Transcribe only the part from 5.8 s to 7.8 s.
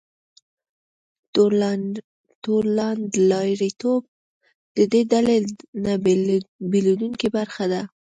نه بېلېدونکې برخه